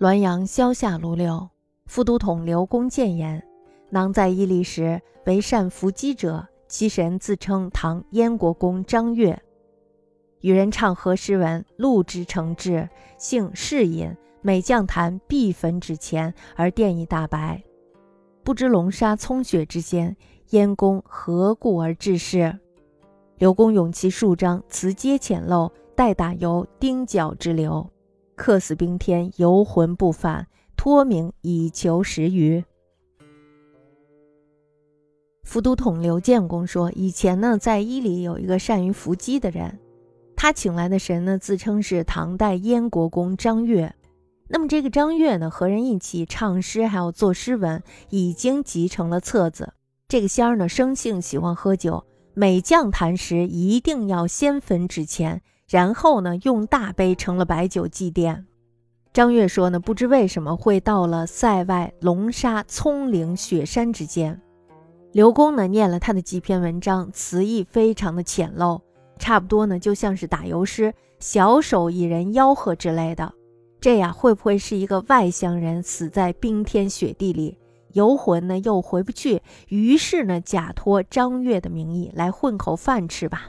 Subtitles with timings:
[0.00, 1.50] 滦阳萧下卢刘，
[1.84, 3.44] 副都统刘公谏言：
[3.90, 9.38] 囊在伊犁时，为善伏击者，其神自称唐燕国公张悦。
[10.40, 17.62] 与人唱和诗文，录之成志，姓士隐，每将谈必焚纸钱，而奠以大白。
[18.42, 20.16] 不知龙沙葱雪之间，
[20.48, 22.58] 燕公何故而致仕？
[23.36, 27.86] 刘公勇其数章，辞皆浅陋，待打由丁角之流。
[28.40, 32.64] 客死冰天，游魂不返，托名以求食鱼。
[35.42, 39.78] 副都统刘建公说：“以前呢，在伊犁有一个善于伏击的人，
[40.34, 43.94] 他请来的神呢，自称是唐代燕国公张悦。
[44.48, 49.74] 那么这个张悦呢，和人一起唱诗，还有作诗文，已经集成了册子。
[50.08, 58.42] 这个仙儿呢，生性喜欢喝酒，每将谈时，一定要先焚纸钱。”然后呢，用大杯盛了白酒祭奠。
[59.12, 64.40] 张悦说呢，不知为什么会到了塞外龙沙葱岭雪山之间。
[65.12, 68.80] 刘公呢，念了他的几篇文章，词意非常的浅陋，
[69.16, 73.32] 差不多呢，就像是打油诗、小手一人吆喝之类的。
[73.80, 77.56] 这呀，会不会是一个外乡人死在冰天雪地里，
[77.92, 83.48] 游魂呢又回不去，于是呢，假托张悦的名义来混口饭吃吧？